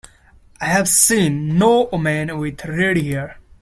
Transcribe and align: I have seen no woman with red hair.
I 0.59 0.65
have 0.65 0.89
seen 0.89 1.59
no 1.59 1.87
woman 1.91 2.39
with 2.39 2.65
red 2.65 2.97
hair. 2.97 3.37